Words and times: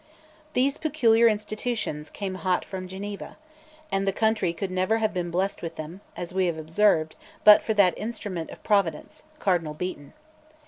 These 0.53 0.79
peculiar 0.79 1.27
institutions 1.27 2.09
came 2.09 2.33
hot 2.33 2.65
from 2.65 2.87
Geneva, 2.87 3.37
and 3.91 4.07
the 4.07 4.11
country 4.11 4.51
could 4.51 4.71
never 4.71 4.97
have 4.97 5.13
been 5.13 5.29
blessed 5.29 5.61
with 5.61 5.75
them, 5.75 6.01
as 6.17 6.33
we 6.33 6.47
have 6.47 6.57
observed, 6.57 7.15
but 7.43 7.61
for 7.61 7.75
that 7.75 7.95
instrument 7.99 8.49
of 8.49 8.63
Providence, 8.63 9.21
Cardinal 9.37 9.75
Beaton. 9.75 10.13